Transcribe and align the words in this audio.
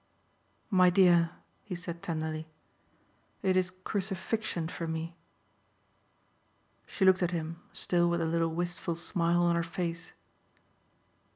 "My 0.71 0.89
dear," 0.89 1.29
he 1.61 1.75
said 1.75 2.01
tenderly, 2.01 2.47
"it 3.43 3.55
is 3.55 3.69
crucifixion 3.69 4.67
for 4.67 4.87
me." 4.87 5.15
She 6.87 7.05
looked 7.05 7.21
at 7.21 7.29
him 7.29 7.61
still 7.71 8.09
with 8.09 8.19
the 8.19 8.25
little 8.25 8.49
wistful 8.49 8.95
smile 8.95 9.43
on 9.43 9.55
her 9.55 9.61
face. 9.61 10.13